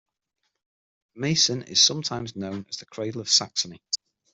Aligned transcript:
Meissen 1.13 1.61
is 1.61 1.79
sometimes 1.79 2.35
known 2.35 2.65
as 2.69 2.77
the 2.77 2.87
"cradle 2.87 3.21
of 3.21 3.29
Saxony". 3.29 3.83